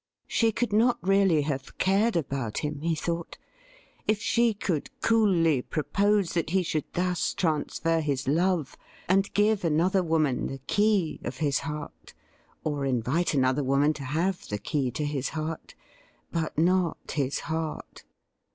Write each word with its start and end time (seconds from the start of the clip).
She 0.25 0.51
could 0.51 0.73
not 0.73 0.97
really 1.03 1.43
have 1.43 1.77
cared 1.77 2.15
about 2.15 2.57
him, 2.65 2.81
he 2.81 2.95
thought, 2.95 3.37
if 4.07 4.19
she 4.19 4.55
could 4.55 4.89
coolly 5.01 5.61
propose 5.61 6.33
that 6.33 6.49
he 6.49 6.63
should 6.63 6.85
thus 6.93 7.35
transfer 7.35 7.99
his 7.99 8.27
love, 8.27 8.75
and 9.07 9.31
give 9.35 9.63
another 9.63 10.01
woman 10.01 10.47
the 10.47 10.57
key 10.57 11.19
of 11.23 11.37
his 11.37 11.59
heart, 11.59 12.15
or 12.63 12.83
invite 12.83 13.35
another 13.35 13.63
woman 13.63 13.93
to 13.93 14.03
have 14.03 14.47
the 14.47 14.57
key 14.57 14.89
to 14.89 15.05
his 15.05 15.29
heart, 15.29 15.75
but 16.31 16.57
not 16.57 17.11
his 17.11 17.41
heart. 17.41 18.03